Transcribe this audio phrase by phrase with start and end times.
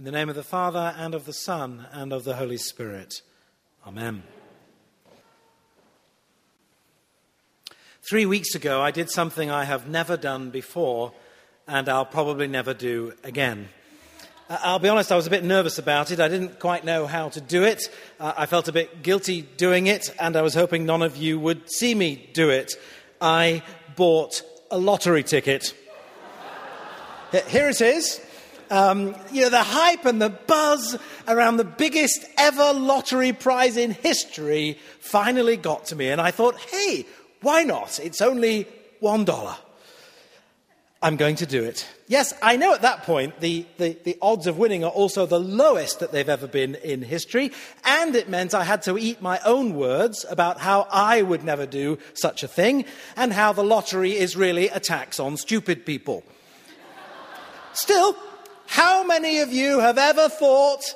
[0.00, 3.20] In the name of the Father, and of the Son, and of the Holy Spirit.
[3.86, 4.22] Amen.
[8.08, 11.12] Three weeks ago, I did something I have never done before,
[11.68, 13.68] and I'll probably never do again.
[14.48, 16.18] Uh, I'll be honest, I was a bit nervous about it.
[16.18, 17.82] I didn't quite know how to do it.
[18.18, 21.38] Uh, I felt a bit guilty doing it, and I was hoping none of you
[21.38, 22.72] would see me do it.
[23.20, 23.62] I
[23.96, 24.40] bought
[24.70, 25.74] a lottery ticket.
[27.48, 28.18] Here it is.
[28.70, 33.90] Um, you know, the hype and the buzz around the biggest ever lottery prize in
[33.90, 36.08] history finally got to me.
[36.08, 37.04] And I thought, hey,
[37.42, 37.98] why not?
[37.98, 38.68] It's only
[39.00, 39.56] one dollar.
[41.02, 41.88] I'm going to do it.
[42.08, 45.40] Yes, I know at that point the, the, the, odds of winning are also the
[45.40, 47.52] lowest that they've ever been in history,
[47.84, 51.64] and it meant I had to eat my own words about how I would never
[51.64, 52.84] do such a thing,
[53.16, 56.22] and how the lottery is really a tax on stupid people.
[57.72, 58.14] Still,
[58.70, 60.94] how many of you have ever thought,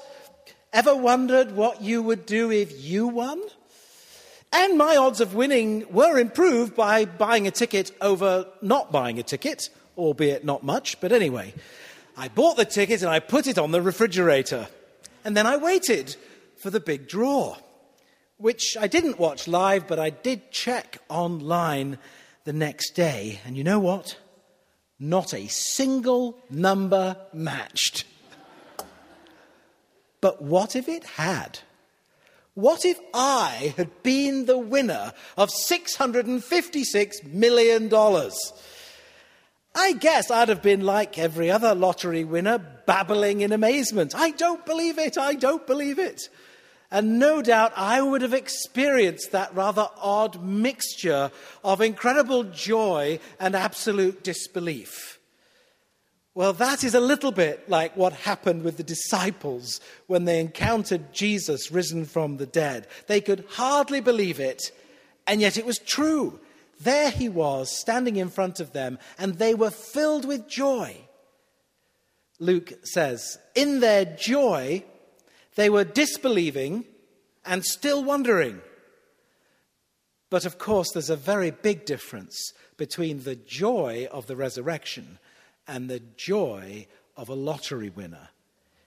[0.72, 3.42] ever wondered what you would do if you won?
[4.52, 9.24] And my odds of winning were improved by buying a ticket over not buying a
[9.24, 11.52] ticket, albeit not much, but anyway.
[12.16, 14.68] I bought the ticket and I put it on the refrigerator.
[15.24, 16.14] And then I waited
[16.56, 17.56] for the big draw,
[18.36, 21.98] which I didn't watch live, but I did check online
[22.44, 23.40] the next day.
[23.44, 24.16] And you know what?
[24.98, 28.04] Not a single number matched.
[30.20, 31.58] But what if it had?
[32.54, 37.92] What if I had been the winner of $656 million?
[39.74, 44.14] I guess I'd have been like every other lottery winner, babbling in amazement.
[44.14, 46.28] I don't believe it, I don't believe it.
[46.94, 51.32] And no doubt I would have experienced that rather odd mixture
[51.64, 55.18] of incredible joy and absolute disbelief.
[56.36, 61.12] Well, that is a little bit like what happened with the disciples when they encountered
[61.12, 62.86] Jesus risen from the dead.
[63.08, 64.70] They could hardly believe it,
[65.26, 66.38] and yet it was true.
[66.80, 70.96] There he was, standing in front of them, and they were filled with joy.
[72.38, 74.84] Luke says, In their joy,
[75.56, 76.84] they were disbelieving
[77.44, 78.60] and still wondering.
[80.30, 85.18] But of course, there's a very big difference between the joy of the resurrection
[85.68, 88.28] and the joy of a lottery winner.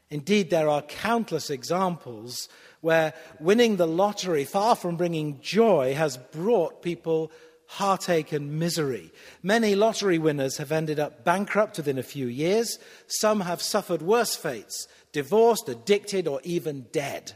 [0.10, 2.48] Indeed, there are countless examples
[2.82, 7.32] where winning the lottery, far from bringing joy, has brought people
[7.68, 9.12] heartache and misery.
[9.44, 12.80] Many lottery winners have ended up bankrupt within a few years.
[13.08, 17.34] Some have suffered worse fates divorced, addicted, or even dead.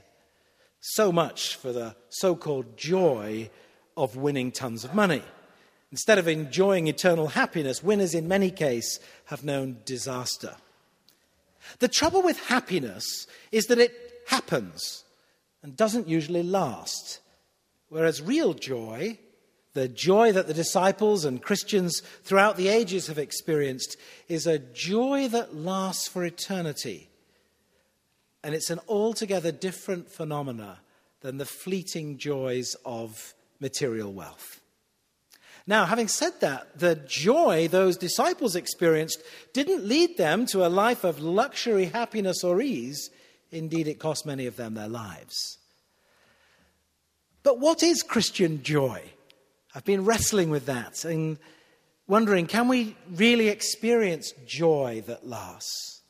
[0.81, 3.49] So much for the so called joy
[3.95, 5.23] of winning tons of money.
[5.91, 10.55] Instead of enjoying eternal happiness, winners in many cases have known disaster.
[11.79, 13.93] The trouble with happiness is that it
[14.27, 15.03] happens
[15.61, 17.19] and doesn't usually last,
[17.89, 19.17] whereas real joy
[19.73, 23.95] the joy that the disciples and Christians throughout the ages have experienced
[24.27, 27.09] is a joy that lasts for eternity.
[28.43, 30.79] And it's an altogether different phenomena
[31.21, 34.61] than the fleeting joys of material wealth.
[35.67, 39.21] Now, having said that, the joy those disciples experienced
[39.53, 43.11] didn't lead them to a life of luxury, happiness, or ease.
[43.51, 45.59] Indeed, it cost many of them their lives.
[47.43, 49.03] But what is Christian joy?
[49.73, 51.37] I've been wrestling with that and
[52.07, 56.00] wondering can we really experience joy that lasts?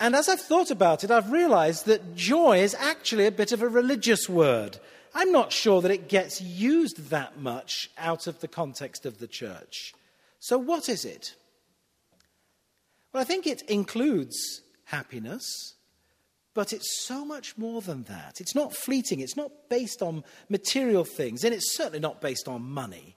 [0.00, 3.62] And as I've thought about it, I've realized that joy is actually a bit of
[3.62, 4.78] a religious word.
[5.14, 9.28] I'm not sure that it gets used that much out of the context of the
[9.28, 9.94] church.
[10.40, 11.34] So, what is it?
[13.12, 15.74] Well, I think it includes happiness,
[16.52, 18.40] but it's so much more than that.
[18.40, 22.62] It's not fleeting, it's not based on material things, and it's certainly not based on
[22.62, 23.16] money.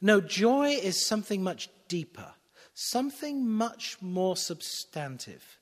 [0.00, 2.32] No, joy is something much deeper,
[2.74, 5.58] something much more substantive.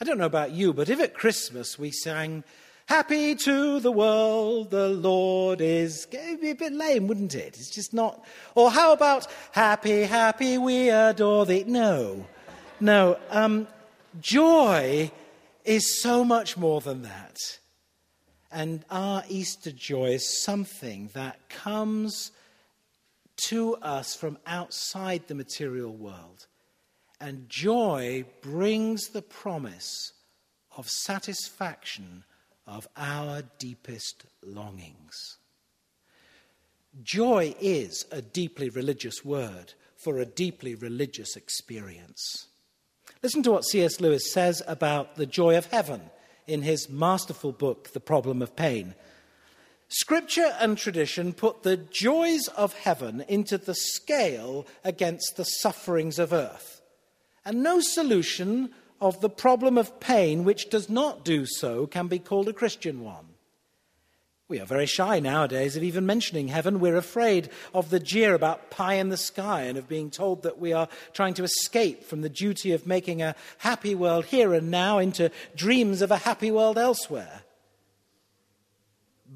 [0.00, 2.42] I don't know about you, but if at Christmas we sang,
[2.86, 6.08] Happy to the world, the Lord is.
[6.10, 7.56] It'd be a bit lame, wouldn't it?
[7.56, 8.24] It's just not.
[8.56, 11.62] Or how about Happy, happy, we adore thee?
[11.68, 12.26] No.
[12.80, 13.16] No.
[13.30, 13.68] Um,
[14.20, 15.12] joy
[15.64, 17.36] is so much more than that.
[18.50, 22.32] And our Easter joy is something that comes
[23.46, 26.48] to us from outside the material world.
[27.20, 30.12] And joy brings the promise
[30.76, 32.24] of satisfaction
[32.66, 35.36] of our deepest longings.
[37.02, 42.46] Joy is a deeply religious word for a deeply religious experience.
[43.22, 44.00] Listen to what C.S.
[44.00, 46.00] Lewis says about the joy of heaven
[46.46, 48.94] in his masterful book, The Problem of Pain.
[49.88, 56.32] Scripture and tradition put the joys of heaven into the scale against the sufferings of
[56.32, 56.79] earth.
[57.44, 58.70] And no solution
[59.00, 63.02] of the problem of pain which does not do so can be called a Christian
[63.02, 63.26] one.
[64.50, 66.80] We are very shy nowadays of even mentioning heaven.
[66.80, 70.58] We're afraid of the jeer about pie in the sky and of being told that
[70.58, 74.68] we are trying to escape from the duty of making a happy world here and
[74.68, 77.42] now into dreams of a happy world elsewhere.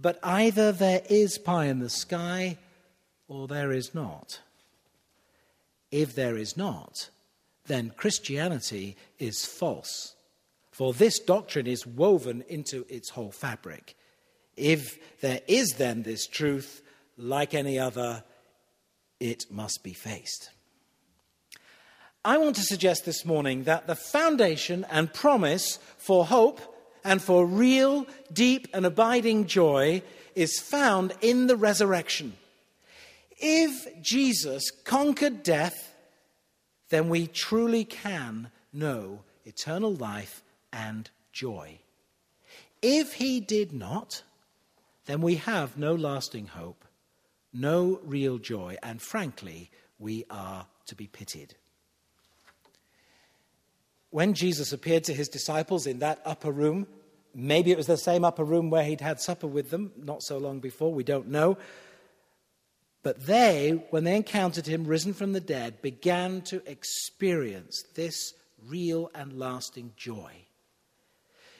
[0.02, 2.58] But either there is pie in the sky
[3.28, 4.40] or there is not.
[5.92, 7.08] If there is not,
[7.66, 10.14] then Christianity is false.
[10.70, 13.94] For this doctrine is woven into its whole fabric.
[14.56, 16.82] If there is then this truth,
[17.16, 18.24] like any other,
[19.20, 20.50] it must be faced.
[22.24, 26.60] I want to suggest this morning that the foundation and promise for hope
[27.04, 30.02] and for real, deep, and abiding joy
[30.34, 32.32] is found in the resurrection.
[33.38, 35.93] If Jesus conquered death,
[36.94, 41.80] then we truly can know eternal life and joy.
[42.82, 44.22] If he did not,
[45.06, 46.84] then we have no lasting hope,
[47.52, 51.56] no real joy, and frankly, we are to be pitied.
[54.10, 56.86] When Jesus appeared to his disciples in that upper room,
[57.34, 60.38] maybe it was the same upper room where he'd had supper with them not so
[60.38, 61.58] long before, we don't know.
[63.04, 68.32] But they, when they encountered him risen from the dead, began to experience this
[68.66, 70.32] real and lasting joy.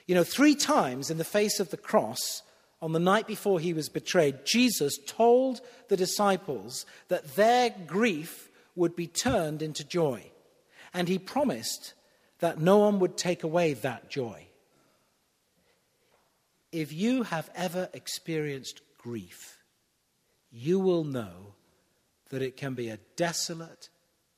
[0.07, 2.41] You know, three times in the face of the cross,
[2.81, 8.95] on the night before he was betrayed, Jesus told the disciples that their grief would
[8.95, 10.31] be turned into joy.
[10.95, 11.93] And he promised
[12.39, 14.47] that no one would take away that joy.
[16.71, 19.54] If you have ever experienced grief,
[20.55, 21.53] you will know
[22.29, 23.89] that it can be a desolate,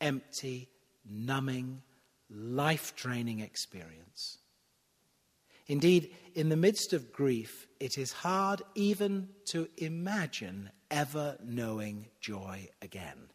[0.02, 0.68] empty,
[1.08, 1.84] numbing,
[2.28, 4.40] life draining experience.
[5.68, 12.68] Indeed, in the midst of grief, it is hard even to imagine ever knowing joy
[12.82, 13.30] again.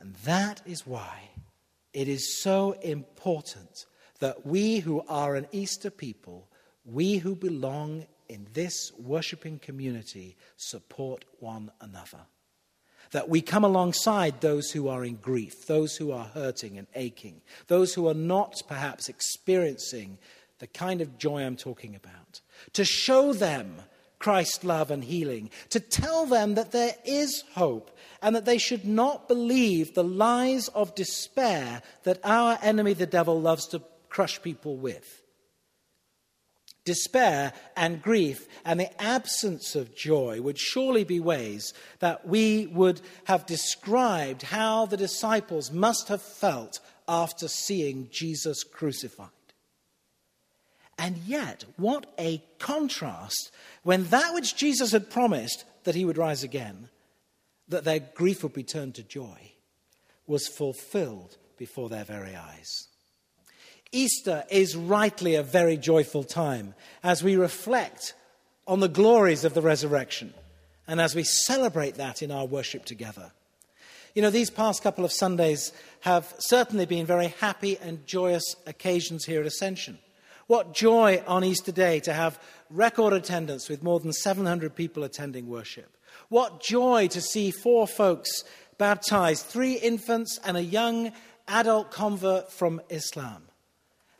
[0.00, 1.30] And that is why
[1.92, 3.86] it is so important
[4.18, 6.48] that we who are an Easter people,
[6.84, 12.20] we who belong in this worshipping community, support one another.
[13.10, 17.42] That we come alongside those who are in grief, those who are hurting and aching,
[17.68, 20.16] those who are not perhaps experiencing
[20.60, 22.40] the kind of joy I'm talking about,
[22.72, 23.82] to show them
[24.18, 27.90] Christ's love and healing, to tell them that there is hope
[28.22, 33.38] and that they should not believe the lies of despair that our enemy, the devil,
[33.38, 35.21] loves to crush people with.
[36.84, 43.00] Despair and grief and the absence of joy would surely be ways that we would
[43.24, 49.28] have described how the disciples must have felt after seeing Jesus crucified.
[50.98, 53.52] And yet, what a contrast
[53.82, 56.88] when that which Jesus had promised that he would rise again
[57.68, 59.52] that their grief would be turned to joy
[60.26, 62.88] was fulfilled before their very eyes.
[63.92, 68.14] Easter is rightly a very joyful time as we reflect
[68.66, 70.32] on the glories of the resurrection
[70.88, 73.30] and as we celebrate that in our worship together.
[74.14, 79.26] You know, these past couple of Sundays have certainly been very happy and joyous occasions
[79.26, 79.98] here at Ascension.
[80.46, 85.48] What joy on Easter Day to have record attendance with more than 700 people attending
[85.48, 85.96] worship.
[86.28, 88.44] What joy to see four folks
[88.78, 91.12] baptized, three infants and a young
[91.46, 93.44] adult convert from Islam.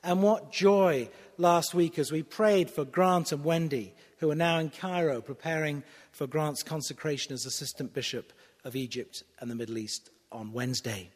[0.05, 4.59] And what joy last week as we prayed for Grant and Wendy, who are now
[4.59, 8.33] in Cairo preparing for Grant's consecration as Assistant Bishop
[8.65, 11.11] of Egypt and the Middle East on Wednesday.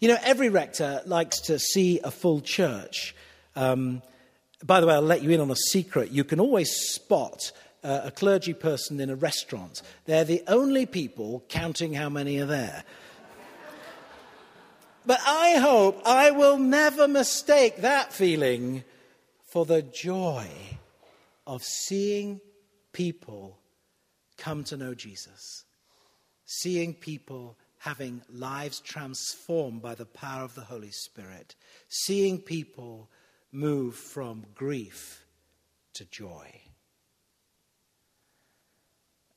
[0.00, 3.14] You know, every rector likes to see a full church.
[3.54, 4.02] Um,
[4.64, 6.10] by the way, I'll let you in on a secret.
[6.10, 7.52] You can always spot
[7.84, 9.82] uh, a clergy person in a restaurant.
[10.04, 12.84] They're the only people counting how many are there.
[15.08, 18.84] But I hope I will never mistake that feeling
[19.46, 20.46] for the joy
[21.46, 22.42] of seeing
[22.92, 23.58] people
[24.36, 25.64] come to know Jesus,
[26.44, 31.54] seeing people having lives transformed by the power of the Holy Spirit,
[31.88, 33.08] seeing people
[33.50, 35.24] move from grief
[35.94, 36.52] to joy.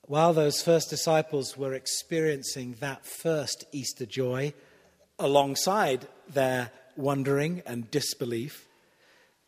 [0.02, 4.52] While those first disciples were experiencing that first Easter joy
[5.18, 8.66] alongside their wondering and disbelief,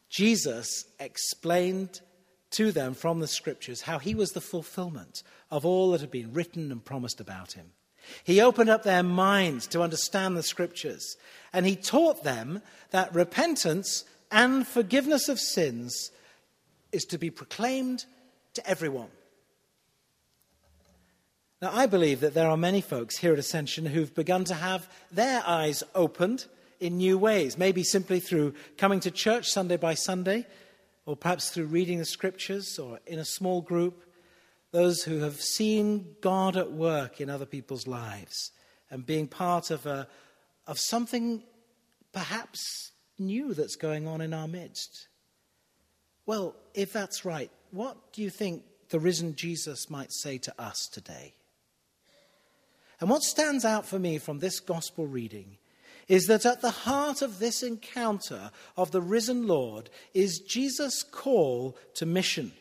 [0.09, 2.01] Jesus explained
[2.51, 6.33] to them from the scriptures how he was the fulfillment of all that had been
[6.33, 7.73] written and promised about him.
[8.23, 11.17] He opened up their minds to understand the scriptures,
[11.53, 16.11] and he taught them that repentance and forgiveness of sins
[16.93, 18.05] is to be proclaimed
[18.55, 19.11] to everyone.
[21.65, 24.87] Now, I believe that there are many folks here at Ascension who've begun to have
[25.11, 26.45] their eyes opened
[26.79, 30.47] in new ways, maybe simply through coming to church Sunday by Sunday,
[31.07, 34.05] or perhaps through reading the scriptures or in a small group.
[34.73, 38.51] Those who have seen God at work in other people's lives
[38.91, 40.07] and being part of, a,
[40.67, 41.45] of something
[42.13, 45.09] perhaps new that's going on in our midst.
[46.27, 50.87] Well, if that's right, what do you think the risen Jesus might say to us
[50.93, 51.33] today?
[53.05, 55.59] And what stands out for me from this gospel reading
[56.09, 61.77] is that at the heart of this encounter of the risen Lord is Jesus' call
[61.97, 62.53] to mission.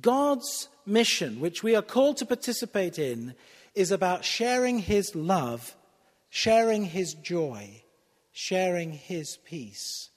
[0.00, 3.34] God's mission, which we are called to participate in,
[3.74, 5.74] is about sharing his love,
[6.30, 7.82] sharing his joy,
[8.30, 10.10] sharing his peace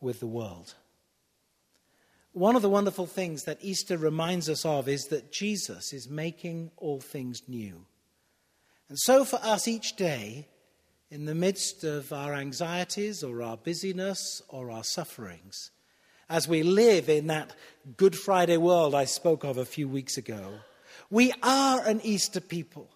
[0.00, 0.74] with the world.
[2.30, 6.70] One of the wonderful things that Easter reminds us of is that Jesus is making
[6.76, 7.86] all things new.
[8.92, 10.48] And so, for us each day,
[11.10, 15.70] in the midst of our anxieties or our busyness or our sufferings,
[16.28, 17.54] as we live in that
[17.96, 20.56] Good Friday world I spoke of a few weeks ago,
[21.08, 22.90] we are an Easter people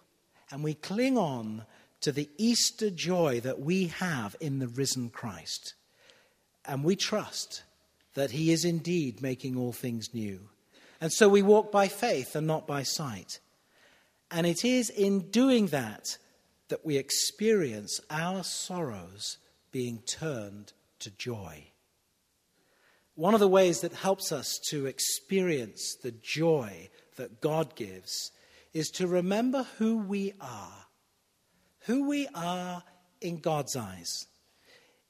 [0.51, 1.65] and we cling on
[2.01, 5.73] to the Easter joy that we have in the risen Christ.
[6.63, 7.63] And we trust
[8.13, 10.41] that He is indeed making all things new.
[11.01, 13.39] And so we walk by faith and not by sight.
[14.29, 16.17] And it is in doing that
[16.69, 19.37] that we experience our sorrows
[19.71, 21.63] being turned to joy.
[23.15, 28.31] One of the ways that helps us to experience the joy that God gives
[28.73, 30.85] is to remember who we are,
[31.85, 32.83] who we are
[33.21, 34.27] in God's eyes.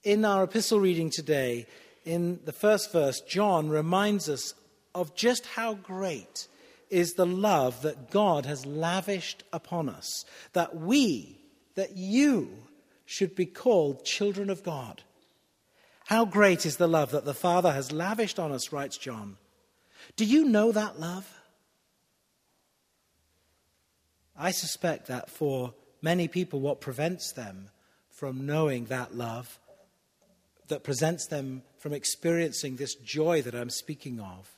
[0.03, 1.65] In our epistle reading today,
[2.05, 4.53] in the first verse, John reminds us
[4.95, 6.47] of just how great
[6.89, 11.39] is the love that God has lavished upon us, that we,
[11.75, 12.49] that you
[13.05, 15.03] should be called children of God.
[16.05, 19.37] How great is the love that the Father has lavished on us, writes John.
[20.15, 21.31] Do you know that love?
[24.37, 27.69] I suspect that for many people, what prevents them
[28.09, 29.59] from knowing that love,
[30.67, 34.56] that presents them from experiencing this joy that I'm speaking of,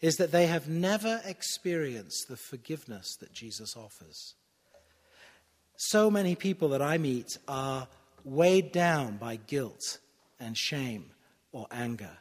[0.00, 4.34] is that they have never experienced the forgiveness that Jesus offers.
[5.76, 7.88] So many people that I meet are
[8.24, 9.98] weighed down by guilt
[10.38, 11.10] and shame
[11.52, 12.18] or anger.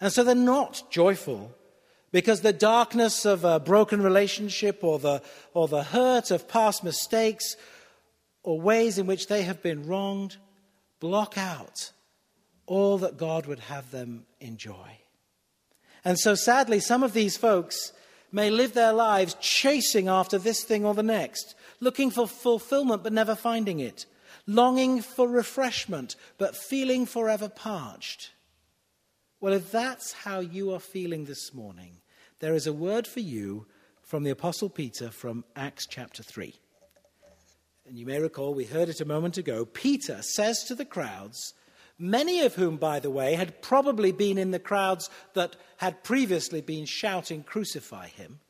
[0.00, 1.54] And so they're not joyful
[2.12, 5.22] because the darkness of a broken relationship or the,
[5.54, 7.56] or the hurt of past mistakes
[8.42, 10.36] or ways in which they have been wronged
[11.00, 11.92] block out
[12.66, 14.98] all that God would have them enjoy.
[16.06, 17.90] And so sadly, some of these folks
[18.30, 23.12] may live their lives chasing after this thing or the next, looking for fulfillment but
[23.12, 24.06] never finding it,
[24.46, 28.30] longing for refreshment but feeling forever parched.
[29.40, 31.96] Well, if that's how you are feeling this morning,
[32.38, 33.66] there is a word for you
[34.00, 36.54] from the Apostle Peter from Acts chapter 3.
[37.88, 39.64] And you may recall, we heard it a moment ago.
[39.64, 41.52] Peter says to the crowds,
[41.98, 46.60] many of whom, by the way, had probably been in the crowds that had previously
[46.60, 48.40] been shouting, Crucify him.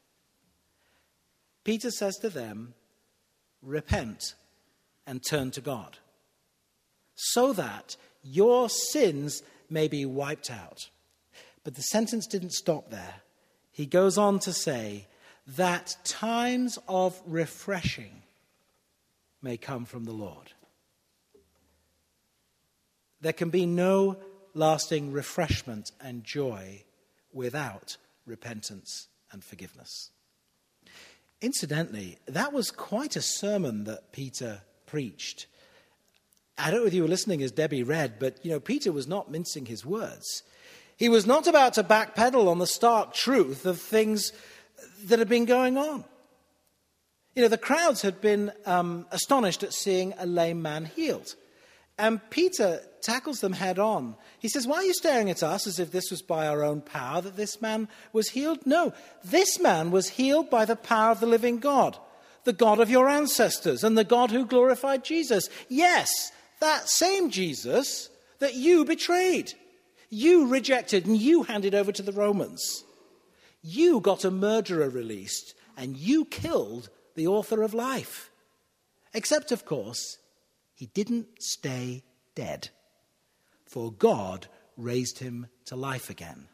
[1.64, 2.74] Peter says to them,
[3.62, 4.34] repent
[5.06, 5.98] and turn to God,
[7.14, 10.88] so that your sins may be wiped out.
[11.64, 13.22] But the sentence didn't stop there.
[13.72, 15.06] He goes on to say
[15.48, 18.22] that times of refreshing
[19.42, 20.52] may come from the Lord.
[23.26, 24.18] There can be no
[24.54, 26.84] lasting refreshment and joy
[27.32, 30.12] without repentance and forgiveness.
[31.40, 35.48] Incidentally, that was quite a sermon that Peter preached.
[36.56, 39.08] I don't know if you were listening as Debbie read, but you know, Peter was
[39.08, 40.44] not mincing his words.
[40.96, 44.30] He was not about to backpedal on the stark truth of things
[45.06, 46.04] that had been going on.
[47.34, 51.34] You know, the crowds had been um, astonished at seeing a lame man healed.
[51.98, 54.16] And Peter tackles them head on.
[54.38, 56.82] He says, Why are you staring at us as if this was by our own
[56.82, 58.66] power that this man was healed?
[58.66, 58.92] No,
[59.24, 61.96] this man was healed by the power of the living God,
[62.44, 65.48] the God of your ancestors, and the God who glorified Jesus.
[65.68, 66.10] Yes,
[66.60, 68.10] that same Jesus,
[68.40, 69.54] that you betrayed.
[70.10, 72.84] You rejected and you handed over to the Romans.
[73.62, 78.30] You got a murderer released and you killed the author of life.
[79.12, 80.18] Except, of course,
[80.76, 82.04] he didn't stay
[82.34, 82.68] dead,
[83.64, 86.48] for God raised him to life again.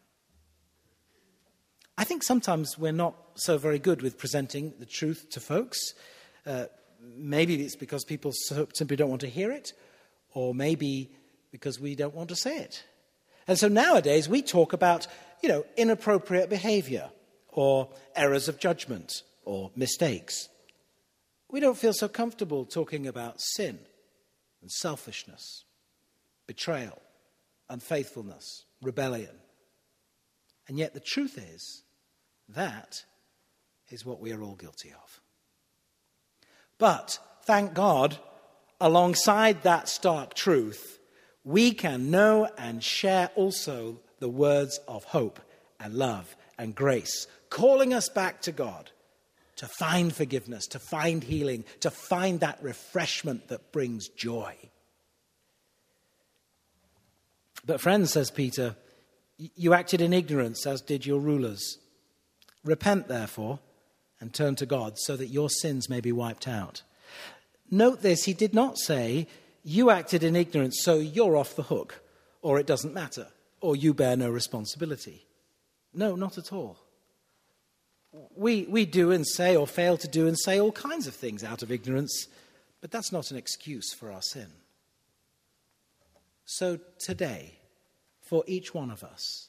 [1.99, 5.95] I think sometimes we're not so very good with presenting the truth to folks.
[6.47, 6.67] Uh,
[7.17, 9.73] maybe it's because people simply don't want to hear it,
[10.35, 11.11] or maybe
[11.51, 12.85] because we don't want to say it.
[13.49, 15.09] And so nowadays we talk about,
[15.43, 17.11] you know, inappropriate behavior
[17.49, 20.49] or errors of judgment or mistakes.
[21.51, 23.81] We don't feel so comfortable talking about sin
[24.63, 25.65] and selfishness,
[26.47, 27.03] betrayal,
[27.69, 29.37] unfaithfulness, rebellion.
[30.69, 31.83] And yet the truth is
[32.49, 33.05] that
[33.91, 35.21] is what we are all guilty of.
[36.79, 38.19] But thank God,
[38.81, 40.99] alongside that stark truth,
[41.45, 45.41] we can know and share also the words of hope
[45.81, 48.91] and love and grace, calling us back to God
[49.63, 54.57] to find forgiveness, to find healing, to find that refreshment that brings joy.
[57.65, 58.75] But, friends, says Peter,
[59.39, 61.79] you acted in ignorance, as did your rulers.
[62.65, 63.61] Repent, therefore,
[64.19, 66.83] and turn to God, so that your sins may be wiped out.
[67.71, 69.29] Note this, he did not say,
[69.63, 72.01] You acted in ignorance, so you're off the hook,
[72.43, 73.29] or it doesn't matter,
[73.61, 75.25] or you bear no responsibility.
[75.95, 76.82] No, not at all.
[78.37, 81.43] We, we do and say, or fail to do and say, all kinds of things
[81.43, 82.29] out of ignorance,
[82.81, 84.49] but that's not an excuse for our sin.
[86.45, 87.59] So today,
[88.21, 89.49] for each one of us,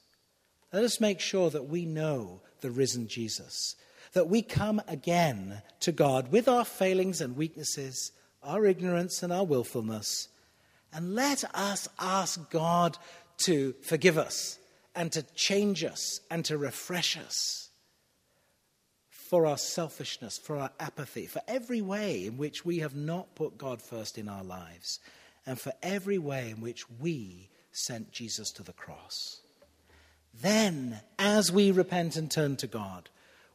[0.72, 3.76] let us make sure that we know the risen Jesus,
[4.14, 9.44] that we come again to God with our failings and weaknesses, our ignorance and our
[9.44, 10.30] willfulness,
[10.94, 12.98] and let us ask God
[13.40, 14.60] to forgive us
[14.96, 17.63] and to change us and to refresh us
[19.34, 23.58] for our selfishness, for our apathy, for every way in which we have not put
[23.58, 25.00] God first in our lives,
[25.44, 29.42] and for every way in which we sent Jesus to the cross.
[30.40, 33.10] Then, as we repent and turn to God,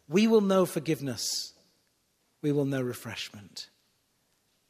[0.09, 1.53] we will know forgiveness,
[2.43, 3.69] we will know refreshment,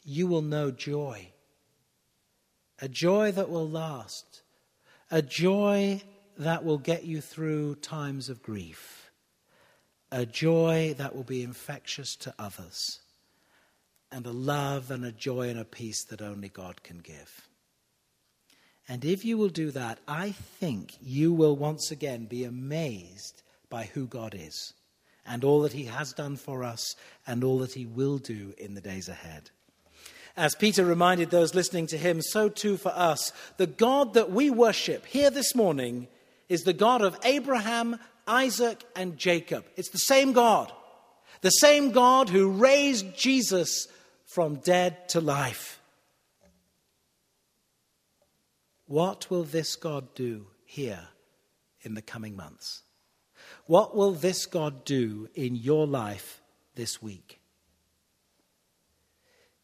[0.04, 1.32] you will know joy.
[2.82, 4.42] A joy that will last,
[5.10, 6.02] a joy
[6.36, 9.07] that will get you through times of grief,
[10.10, 13.00] a joy that will be infectious to others,
[14.10, 17.48] and a love and a joy and a peace that only God can give.
[18.88, 23.84] And if you will do that, I think you will once again be amazed by
[23.84, 24.72] who God is
[25.26, 28.74] and all that He has done for us and all that He will do in
[28.74, 29.50] the days ahead.
[30.38, 33.32] As Peter reminded those listening to him, so too for us.
[33.56, 36.06] The God that we worship here this morning
[36.48, 39.64] is the God of Abraham, Isaac, and Jacob.
[39.76, 40.72] It's the same God.
[41.40, 43.88] The same God who raised Jesus
[44.26, 45.80] from dead to life.
[48.86, 51.08] What will this God do here
[51.82, 52.82] in the coming months?
[53.66, 56.40] What will this God do in your life
[56.74, 57.40] this week?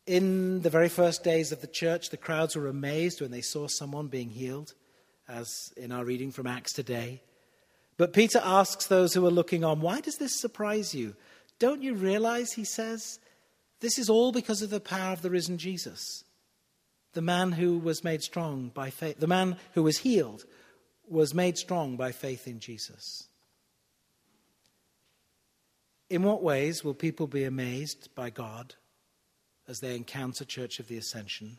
[0.06, 3.66] In the very first days of the church, the crowds were amazed when they saw
[3.66, 4.74] someone being healed
[5.26, 7.22] as in our reading from Acts today.
[7.96, 11.14] But Peter asks those who are looking on, Why does this surprise you?
[11.58, 13.20] Don't you realize, he says,
[13.84, 16.24] this is all because of the power of the risen Jesus.
[17.12, 20.46] The man who was made strong by faith, the man who was healed
[21.06, 23.28] was made strong by faith in Jesus.
[26.08, 28.74] In what ways will people be amazed by God
[29.68, 31.58] as they encounter Church of the Ascension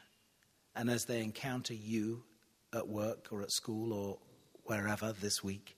[0.75, 2.23] and as they encounter you
[2.73, 4.17] at work or at school or
[4.63, 5.77] wherever this week.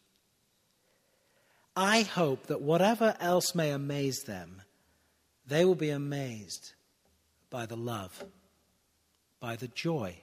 [1.79, 4.63] I hope that whatever else may amaze them,
[5.45, 6.73] they will be amazed
[7.51, 8.25] by the love,
[9.39, 10.21] by the joy,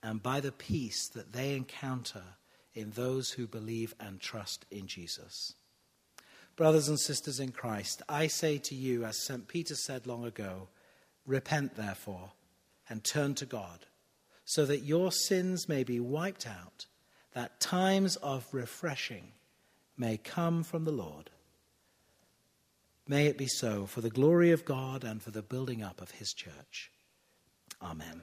[0.00, 2.22] and by the peace that they encounter
[2.72, 5.54] in those who believe and trust in Jesus.
[6.54, 9.48] Brothers and sisters in Christ, I say to you, as St.
[9.48, 10.68] Peter said long ago,
[11.26, 12.30] repent therefore
[12.88, 13.86] and turn to God
[14.44, 16.86] so that your sins may be wiped out,
[17.32, 19.32] that times of refreshing
[19.96, 21.30] may come from the Lord.
[23.06, 26.12] May it be so for the glory of God and for the building up of
[26.12, 26.90] his church.
[27.82, 28.22] Amen.